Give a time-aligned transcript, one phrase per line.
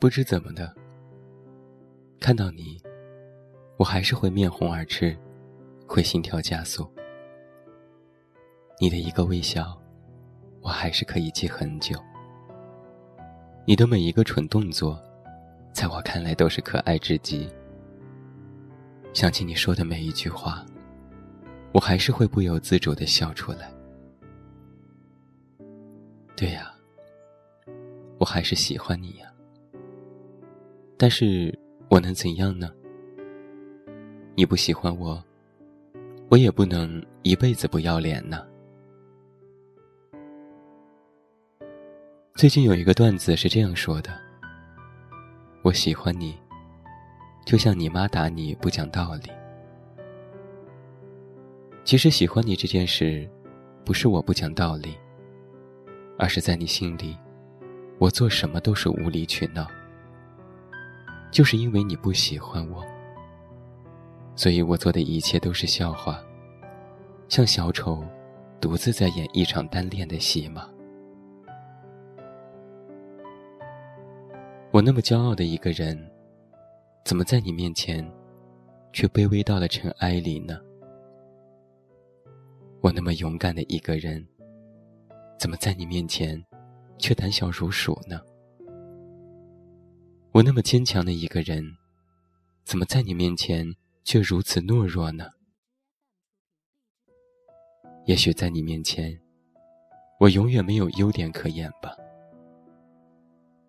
[0.00, 0.72] 不知怎么的，
[2.20, 2.80] 看到你，
[3.76, 5.16] 我还是会面红耳赤，
[5.88, 6.88] 会心跳加速。
[8.80, 9.76] 你的一个微笑，
[10.60, 11.98] 我还是可以记很久。
[13.66, 15.02] 你的每一个蠢动作，
[15.72, 17.52] 在我看来都是可爱至极。
[19.12, 20.64] 想起你说的每一句话，
[21.72, 23.68] 我还是会不由自主的笑出来。
[26.36, 26.72] 对呀，
[28.20, 29.27] 我还是喜欢你呀。
[31.00, 31.56] 但是
[31.88, 32.68] 我能怎样呢？
[34.34, 35.22] 你不喜欢我，
[36.28, 38.44] 我也不能一辈子不要脸呢。
[42.34, 44.10] 最近有一个段子是这样说的
[45.62, 46.36] ：“我喜欢你，
[47.46, 49.30] 就像你妈打你不讲道理。”
[51.84, 53.28] 其实喜欢你这件事，
[53.84, 54.96] 不是我不讲道理，
[56.18, 57.16] 而是在你心里，
[58.00, 59.64] 我做什么都是无理取闹。
[61.30, 62.84] 就是因为你不喜欢我，
[64.34, 66.22] 所以我做的一切都是笑话，
[67.28, 68.02] 像小丑
[68.60, 70.68] 独自在演一场单恋的戏码。
[74.70, 75.98] 我那么骄傲的一个人，
[77.04, 78.06] 怎么在你面前，
[78.92, 80.60] 却卑微到了尘埃里呢？
[82.80, 84.26] 我那么勇敢的一个人，
[85.38, 86.42] 怎么在你面前，
[86.98, 88.20] 却胆小如鼠呢？
[90.38, 91.76] 我那么坚强的一个人，
[92.62, 95.28] 怎么在你面前却如此懦弱呢？
[98.06, 99.20] 也许在你面前，
[100.20, 101.90] 我永远没有优点可言吧，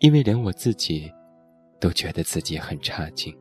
[0.00, 1.10] 因为连我自己
[1.80, 3.34] 都觉得自己很差劲。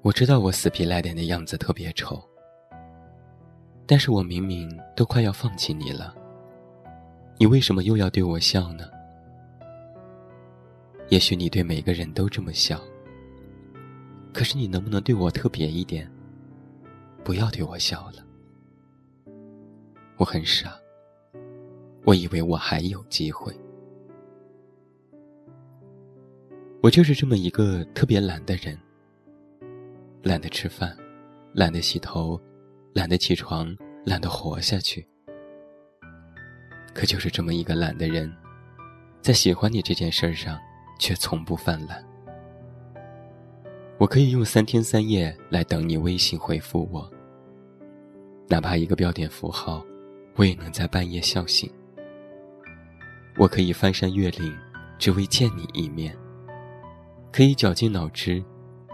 [0.00, 2.22] 我知道我死皮赖脸的样子特别丑，
[3.84, 6.14] 但是我明明都快要放弃你了。
[7.40, 8.84] 你为什么又要对我笑呢？
[11.08, 12.78] 也许你对每个人都这么笑，
[14.30, 16.06] 可是你能不能对我特别一点？
[17.24, 18.22] 不要对我笑了。
[20.18, 20.78] 我很傻，
[22.04, 23.58] 我以为我还有机会。
[26.82, 28.78] 我就是这么一个特别懒的人，
[30.22, 30.94] 懒得吃饭，
[31.54, 32.38] 懒得洗头，
[32.92, 33.74] 懒得起床，
[34.04, 35.08] 懒得活下去。
[37.00, 38.30] 可就是这么一个懒的人，
[39.22, 40.60] 在喜欢你这件事上，
[40.98, 42.04] 却从不犯懒。
[43.96, 47.10] 我可以用三天三夜来等你微信回复我，
[48.48, 49.82] 哪怕一个标点符号，
[50.36, 51.72] 我也能在半夜笑醒。
[53.38, 54.54] 我可以翻山越岭，
[54.98, 56.12] 只为见你一面；
[57.32, 58.44] 可以绞尽脑汁，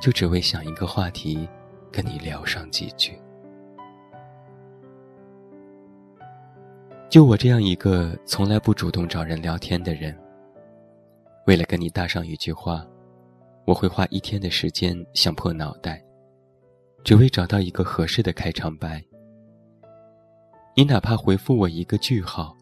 [0.01, 1.49] 就只为想一个话题，
[1.91, 3.19] 跟你聊上几句。
[7.09, 10.15] 就我这样一个从来不主动找人聊天的人，
[11.47, 12.85] 为了跟你搭上一句话，
[13.65, 16.05] 我会花一天的时间想破脑袋，
[17.05, 19.03] 只为找到一个合适的开场白。
[20.75, 22.55] 你哪怕回复我一个句号，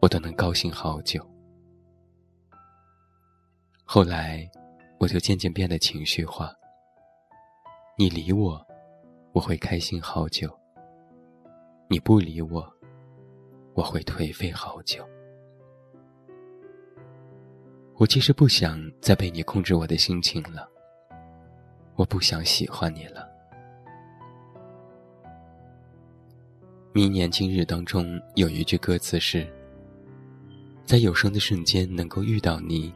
[0.00, 1.20] 我都能高兴好久。
[3.84, 4.48] 后来，
[4.98, 6.52] 我就渐渐变得情绪化。
[7.98, 8.64] 你理我，
[9.32, 10.48] 我会开心好久；
[11.88, 12.77] 你不理我。
[13.78, 15.08] 我会颓废好久。
[17.94, 20.68] 我其实不想再被你控制我的心情了。
[21.94, 23.28] 我不想喜欢你了。
[26.92, 29.46] 明年今日当中有一句歌词是
[30.84, 32.92] ：“在有生的瞬间能够遇到你，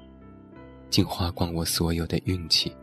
[0.90, 2.74] 竟花光我所有的运气。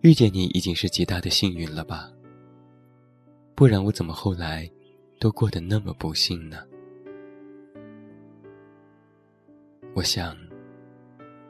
[0.00, 2.10] 遇见你已经是极大的幸运了吧？
[3.54, 4.66] 不然我怎么后来？”
[5.20, 6.66] 都过得那么不幸呢？
[9.94, 10.34] 我想，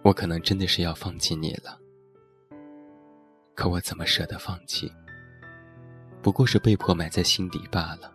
[0.02, 1.78] 我可能真的是要放弃你了。
[3.54, 4.92] 可我怎么舍得放弃？
[6.20, 8.12] 不过是被迫埋在心底罢了。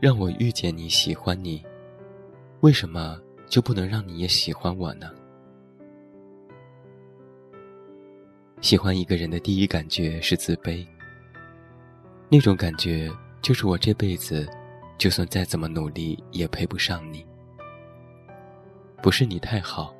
[0.00, 1.64] 让我遇见你喜欢你，
[2.62, 5.08] 为什么就不能让你也喜欢我呢？
[8.60, 10.84] 喜欢一个人的第一感觉是自卑。
[12.30, 13.10] 那种感觉
[13.40, 14.46] 就是我这辈子，
[14.98, 17.24] 就算再怎么努力也配不上你。
[19.02, 19.94] 不是你太好，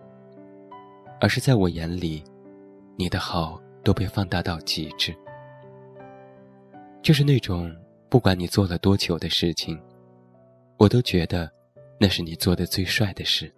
[1.20, 2.22] 而是在我眼里，
[2.96, 5.16] 你的好都被放大到极致。
[7.00, 7.74] 就是那种
[8.10, 9.80] 不管你做了多久的事情，
[10.76, 11.50] 我都觉得
[11.98, 13.50] 那是你做的最帅的事。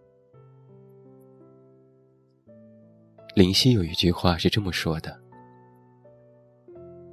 [3.35, 5.19] 林夕有一句话是这么说的：“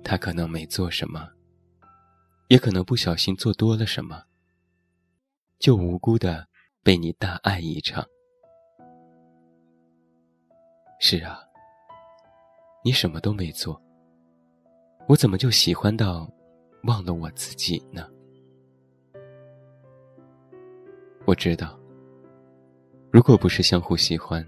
[0.04, 1.28] 他可能没做什么。”
[2.48, 4.24] 也可能不小心做多了什么，
[5.60, 6.48] 就无辜的
[6.82, 8.06] 被你大爱一场。
[11.00, 11.40] 是啊，
[12.84, 13.82] 你什么都没做，
[15.08, 16.30] 我怎么就喜欢到
[16.84, 18.08] 忘了我自己呢？
[21.26, 21.78] 我知道，
[23.12, 24.44] 如果不是相互喜欢，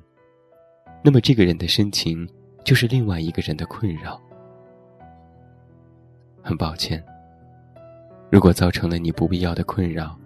[1.03, 2.27] 那么这个人的深情
[2.63, 4.21] 就是另外一个人的困扰。
[6.41, 7.05] 很抱歉，
[8.31, 10.17] 如果造成了你不必要的困扰，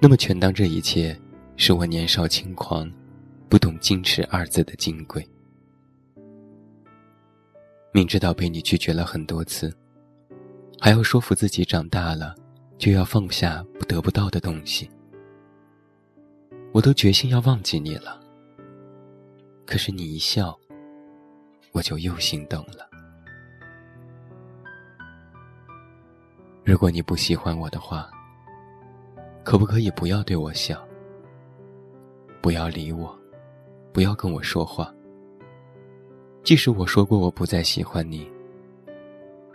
[0.00, 1.18] 那么全当这一切
[1.56, 2.90] 是我年少轻狂。
[3.46, 5.24] 不懂“矜持”二字的金贵，
[7.92, 9.72] 明知道被你拒绝了很多次，
[10.80, 12.34] 还要说服自己长大了
[12.78, 14.90] 就要放下不得不到的东西，
[16.72, 18.20] 我都决心要忘记你了。
[19.64, 20.58] 可是你一笑，
[21.70, 22.90] 我就又心动了。
[26.64, 28.10] 如果你不喜欢我的话，
[29.44, 30.82] 可不可以不要对我笑，
[32.40, 33.14] 不要理我？
[33.92, 34.92] 不要跟我说话。
[36.42, 38.26] 即使我说过我不再喜欢你，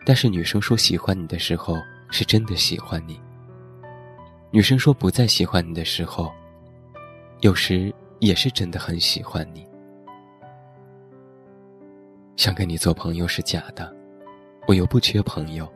[0.05, 1.75] 但是女生说喜欢你的时候
[2.11, 3.19] 是真的喜欢你。
[4.51, 6.31] 女生说不再喜欢你的时候，
[7.41, 9.67] 有时也是真的很喜欢你。
[12.35, 13.91] 想跟你做朋友是假的，
[14.67, 15.67] 我又不缺朋友，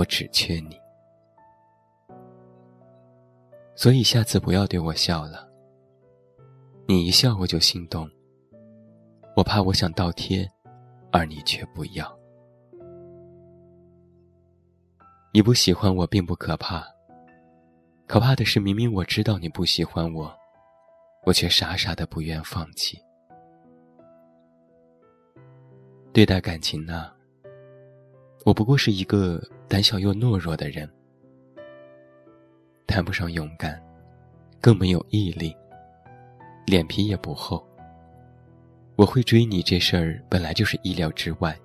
[0.00, 0.80] 我只缺你。
[3.76, 5.46] 所以下次不要对我笑了。
[6.86, 8.10] 你一笑我就心动，
[9.36, 10.50] 我怕我想倒贴，
[11.12, 12.18] 而你却不要。
[15.34, 16.82] 你不喜欢我并不可怕，
[18.06, 20.34] 可怕的是明明我知道你不喜欢我，
[21.26, 22.98] 我却傻傻的不愿放弃。
[26.10, 27.12] 对待感情呢，
[28.46, 29.40] 我不过是一个
[29.70, 30.90] 胆小又懦弱的人，
[32.88, 33.80] 谈不上勇敢，
[34.60, 35.54] 更没有毅力。
[36.66, 37.64] 脸皮也不厚。
[38.96, 41.56] 我会追你这事儿本来就是意料之外。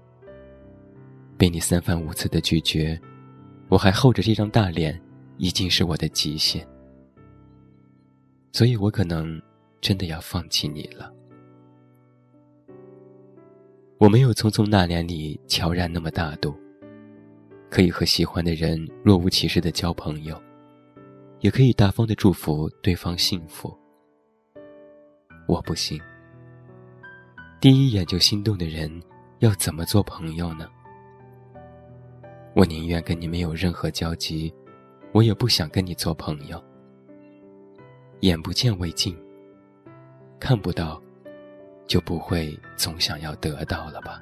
[1.36, 3.00] 被你三番五次的拒绝，
[3.70, 5.02] 我还厚着这张大脸，
[5.38, 6.64] 已经是我的极限。
[8.52, 9.42] 所以我可能
[9.82, 11.12] 真的要放弃你了。
[13.98, 16.56] 我没有《匆匆那年》里乔然那么大度，
[17.76, 20.42] 可以和喜欢的人若无其事的交朋友，
[21.42, 23.78] 也可以大方的祝福对方幸福。
[25.46, 26.02] 我不信。
[27.60, 28.90] 第一眼就心动的人，
[29.40, 30.70] 要怎么做朋友呢？
[32.56, 34.54] 我宁愿跟你没有任何交集，
[35.12, 36.64] 我也不想跟你做朋友。
[38.22, 39.14] 眼不见为净，
[40.40, 41.04] 看不到，
[41.88, 44.22] 就不会总想要得到了吧？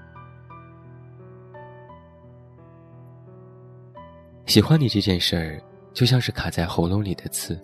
[4.53, 5.59] 喜欢你这件事儿，
[5.95, 7.59] 就像是卡在喉咙里的刺，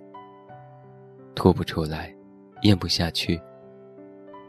[1.36, 2.12] 吐不出来，
[2.64, 3.40] 咽不下去。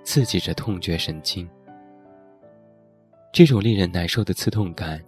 [0.04, 1.46] 刺激着痛觉神经，
[3.30, 5.04] 这种令人难受的刺痛感，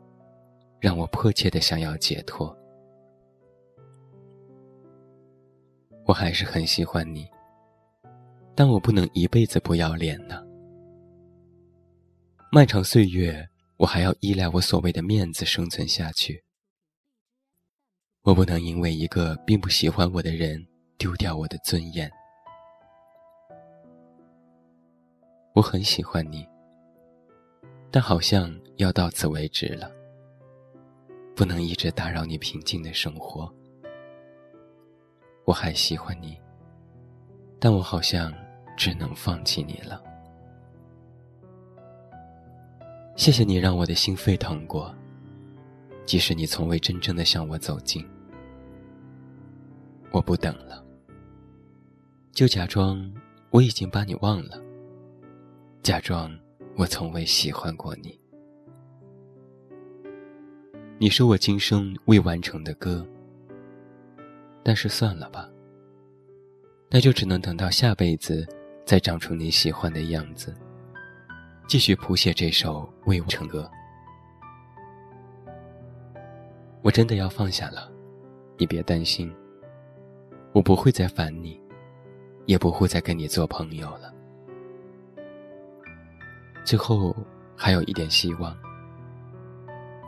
[0.78, 2.54] 让我迫切的想要解脱。
[6.04, 7.26] 我还是很喜欢你，
[8.54, 10.44] 但我不能一辈子不要脸呢。
[12.50, 16.44] 漫长岁月，我还要依赖我所谓的面子生存下去。
[18.24, 20.64] 我不能因为一个并不喜欢我的人，
[20.96, 22.08] 丢掉我的尊严。
[25.54, 26.46] 我很喜欢你，
[27.90, 29.90] 但好像要到此为止了。
[31.34, 33.52] 不能一直打扰你平静的生活。
[35.44, 36.38] 我还喜欢你，
[37.58, 38.32] 但我好像
[38.76, 40.00] 只能放弃你了。
[43.16, 44.94] 谢谢你让我的心沸腾过，
[46.04, 48.06] 即使你从未真正的向我走近。
[50.10, 50.84] 我不等了，
[52.32, 53.10] 就假装
[53.50, 54.62] 我已经把你忘了。
[55.82, 56.30] 假装
[56.76, 58.18] 我从未喜欢过你，
[60.98, 63.06] 你是我今生未完成的歌。
[64.62, 65.50] 但是算了吧，
[66.88, 68.46] 那就只能等到下辈子
[68.84, 70.54] 再长出你喜欢的样子，
[71.66, 73.68] 继续谱写这首未完成歌。
[76.82, 77.90] 我真的要放下了，
[78.58, 79.32] 你别担心，
[80.52, 81.60] 我不会再烦你，
[82.46, 84.12] 也不会再跟你做朋友了。
[86.64, 87.14] 最后
[87.56, 88.56] 还有一点希望，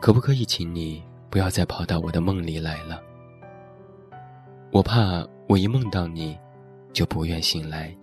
[0.01, 3.01] 可不可以请你不要再跑到我的梦里来了？
[4.71, 6.37] 我怕我一梦到你，
[6.91, 7.95] 就不愿醒来。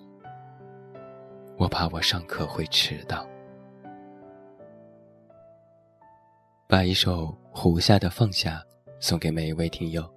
[1.58, 3.26] 我怕我上课会迟到。
[6.66, 8.64] 把一首《胡夏的放下》
[8.98, 10.10] 送给每一位听友。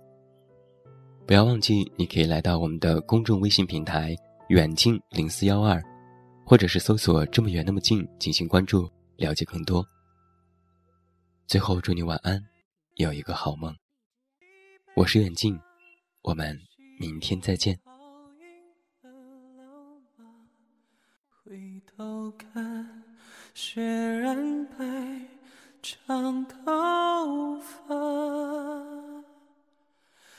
[1.27, 4.15] 不要忘记，你可以来到我们的公众微信平台
[4.48, 5.84] “远近零四幺二”，
[6.46, 9.86] 或者是搜索“这么远那么近”进行关注，了解更多。
[11.46, 12.42] 最后，祝你晚安，
[12.96, 13.75] 有一个好梦。
[14.96, 15.60] 我是远近，
[16.22, 16.58] 我们
[16.98, 17.77] 明天再见。
[21.44, 23.04] 回头看，
[23.54, 24.86] 雪染白
[25.88, 27.96] 长头发。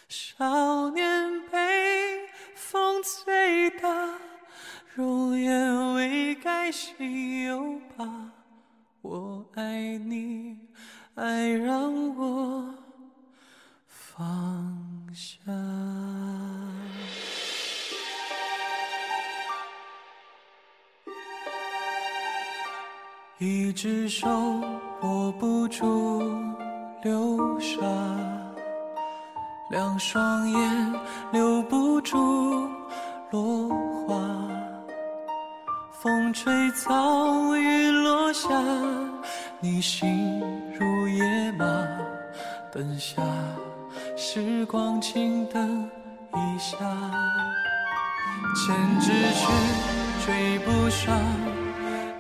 [0.09, 3.89] 少年被风吹大，
[4.97, 8.33] 容颜未改心有疤。
[9.03, 10.59] 我爱你，
[11.15, 12.75] 爱让我
[13.87, 15.41] 放下。
[23.39, 24.27] 一只手
[25.03, 26.23] 握不住
[27.03, 27.77] 流沙。
[29.69, 30.95] 两双眼
[31.33, 32.17] 留不住
[33.31, 33.69] 落
[34.07, 34.17] 花，
[35.91, 38.49] 风吹草雨落下，
[39.61, 40.41] 你心
[40.79, 41.67] 如野马，
[42.73, 43.21] 等下
[44.17, 45.91] 时光静等
[46.33, 46.77] 一下，
[48.55, 49.47] 千只却
[50.25, 51.13] 追不上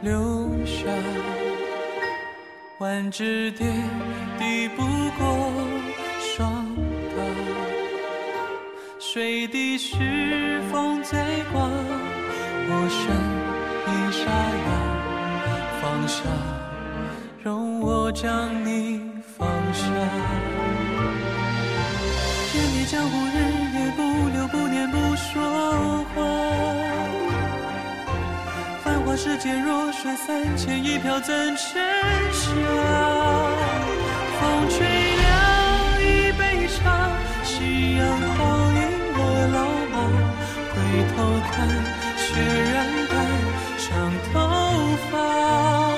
[0.02, 0.90] 流沙，
[2.78, 3.66] 万只蝶
[4.38, 4.82] 抵不
[5.18, 5.50] 过
[6.20, 6.66] 霜
[7.16, 7.16] 打。
[8.98, 11.62] 水滴是风在刮，
[12.68, 13.00] 我声
[13.88, 14.30] 音沙
[14.66, 14.68] 哑，
[15.80, 16.20] 放下，
[17.42, 19.00] 容我将你
[19.38, 19.84] 放下。
[29.26, 31.82] 世间，弱水三千，一瓢怎盛
[32.32, 32.48] 下？
[34.38, 37.10] 风吹凉一杯茶，
[37.42, 38.06] 夕阳
[38.36, 38.46] 好。
[40.72, 40.76] 回
[41.16, 41.16] 头
[41.50, 41.68] 看，
[42.16, 42.24] 雪
[42.72, 42.74] 染
[43.08, 43.12] 白
[43.78, 43.88] 长
[44.32, 44.34] 头
[45.10, 45.95] 发。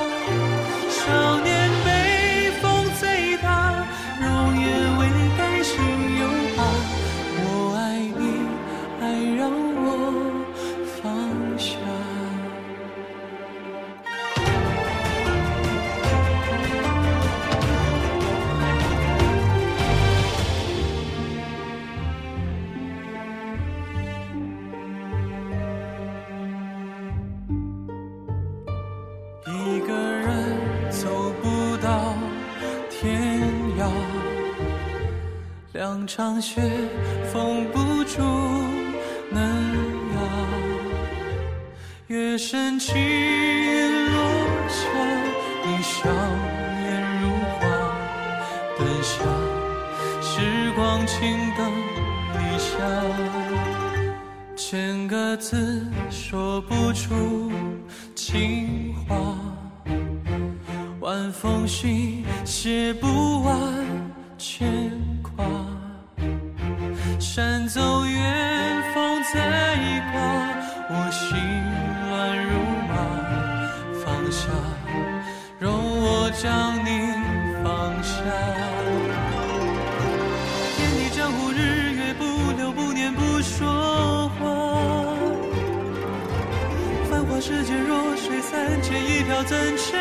[36.19, 36.61] 两场雪
[37.33, 38.21] 封不住
[39.31, 39.41] 嫩
[40.17, 40.19] 芽，
[42.09, 44.19] 月升起落
[44.69, 44.83] 下，
[45.65, 46.11] 你笑
[46.83, 47.61] 颜如花。
[48.77, 49.23] 等下
[50.21, 51.17] 时光静
[51.57, 51.71] 等
[52.35, 52.69] 一下，
[54.57, 57.53] 千个字说不出
[58.17, 59.15] 情话，
[60.99, 63.57] 晚风信写不完
[64.37, 64.98] 牵挂。
[67.21, 69.35] 山走远方在
[70.13, 70.21] 刮，
[70.89, 71.37] 我心
[72.09, 72.51] 乱如
[72.87, 72.95] 麻。
[74.05, 74.47] 放下，
[75.59, 77.13] 容我将你
[77.65, 78.15] 放下。
[80.77, 82.23] 天地江湖，日月不
[82.57, 84.47] 留，不念不说话。
[87.11, 89.99] 繁华世界，弱水三千，一瓢怎盛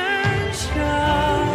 [0.53, 1.46] 下？